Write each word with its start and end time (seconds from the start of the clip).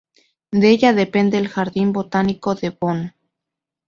De 0.51 0.71
ella 0.71 0.93
depende 0.93 1.37
el 1.37 1.47
Jardín 1.47 1.93
Botánico 1.93 2.55
de 2.55 2.71
Bonn. 2.71 3.13